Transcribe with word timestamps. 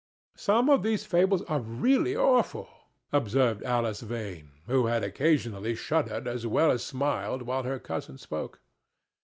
"Some 0.37 0.67
of 0.67 0.81
these 0.81 1.05
fables 1.05 1.43
are 1.43 1.59
really 1.59 2.15
awful," 2.15 2.67
observed 3.13 3.61
Alice 3.61 3.99
Vane, 4.01 4.49
who 4.65 4.87
had 4.87 5.03
occasionally 5.03 5.75
shuddered 5.75 6.27
as 6.27 6.47
well 6.47 6.71
as 6.71 6.83
smiled 6.83 7.43
while 7.43 7.61
her 7.61 7.77
cousin 7.77 8.17
spoke. 8.17 8.61